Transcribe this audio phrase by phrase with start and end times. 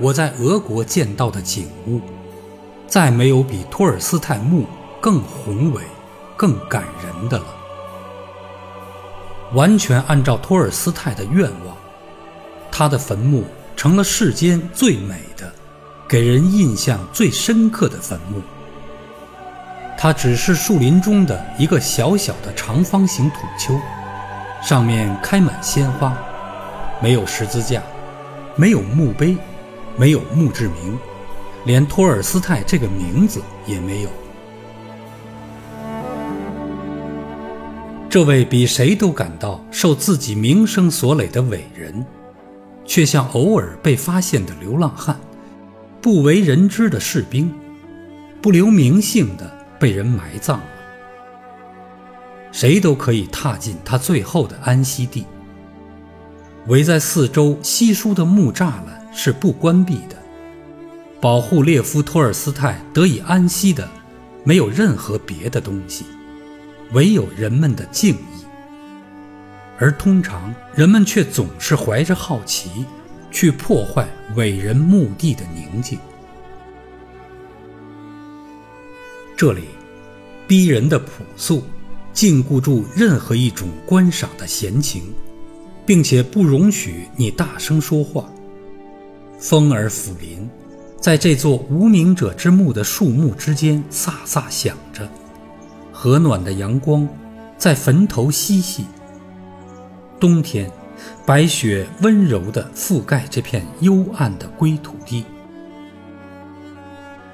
[0.00, 2.00] 我在俄国见到的景物，
[2.86, 4.64] 再没有比托尔斯泰墓
[5.00, 5.82] 更宏伟、
[6.36, 7.46] 更感人的了。
[9.54, 11.76] 完全按照托尔斯泰的愿望，
[12.70, 13.44] 他的坟墓
[13.76, 15.50] 成了世间最美的、
[16.06, 18.40] 给人印象最深刻的坟墓。
[20.00, 23.74] 它只是树林中的一个小小的长方形土丘，
[24.62, 26.16] 上面开满鲜花，
[27.02, 27.82] 没有十字架，
[28.54, 29.36] 没有墓碑，
[29.98, 30.96] 没有墓志铭，
[31.64, 34.10] 连托尔斯泰这个名字也没有。
[38.08, 42.06] 这位比谁都感到受自己名声所累的伟人，
[42.86, 45.18] 却像偶尔被发现的流浪汉，
[46.00, 47.52] 不为人知的士兵，
[48.40, 50.64] 不留名姓的被人埋葬了。
[52.52, 55.26] 谁都可以踏进他最后的安息地。
[56.68, 60.16] 围在四周稀疏的木栅栏是不关闭的，
[61.20, 63.90] 保护列夫·托尔斯泰得以安息的，
[64.44, 66.04] 没有任何别的东西。
[66.92, 68.44] 唯有人们的敬意，
[69.76, 72.86] 而通常人们却总是怀着好奇，
[73.28, 75.98] 去破坏伟人墓地的宁静。
[79.36, 79.62] 这里，
[80.46, 81.64] 逼人的朴素，
[82.12, 85.12] 禁锢住任何一种观赏的闲情，
[85.84, 88.30] 并且不容许你大声说话。
[89.38, 90.48] 风儿抚林，
[91.00, 95.08] 在这座无名者之墓的树木之间飒飒响着。
[95.92, 97.08] 和暖的阳光
[97.56, 98.84] 在坟头嬉戏。
[100.20, 100.70] 冬天，
[101.24, 105.24] 白雪温柔地覆盖这片幽暗的归土地。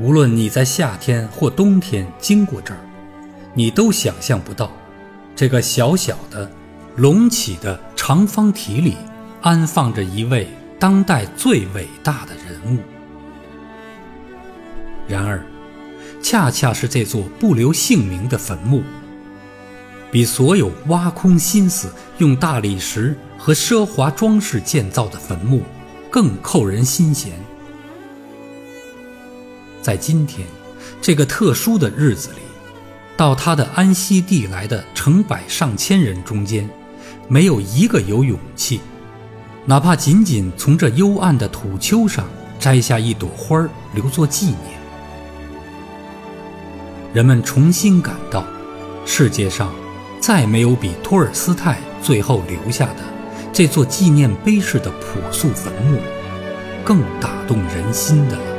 [0.00, 2.80] 无论你在夏天或冬天经过这儿，
[3.54, 4.70] 你都想象不到，
[5.34, 6.48] 这个小小的、
[6.94, 8.96] 隆起的长方体里
[9.40, 12.80] 安放着一位当代最伟大的人物。
[15.06, 15.44] 然而。
[16.20, 18.82] 恰恰是这座不留姓名的坟墓，
[20.10, 25.62] 比所有挖空心思用大理石和奢华装饰建造的坟墓
[26.10, 27.32] 更扣人心弦。
[29.80, 30.44] 在今天
[31.00, 32.40] 这个特殊的日子里，
[33.16, 36.68] 到他的安息地来的成百上千人中间，
[37.28, 38.80] 没有一个有勇气，
[39.68, 42.24] 哪怕仅仅从这幽暗的土丘上
[42.58, 44.80] 摘下一朵花儿留作纪念。
[47.12, 48.42] 人们重新感到，
[49.04, 49.70] 世界上
[50.18, 53.04] 再没有比托尔斯泰最后留下的
[53.52, 55.98] 这座纪念碑式的朴素坟墓
[56.82, 58.57] 更打动人心的了。